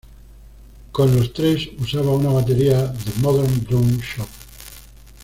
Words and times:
Con 0.91 1.15
Los 1.15 1.31
Tres, 1.31 1.69
usaba 1.77 2.09
una 2.13 2.29
batería 2.31 2.91
"The 2.91 3.21
Modern 3.21 3.63
Drum 3.69 3.99
Shop". 3.99 4.27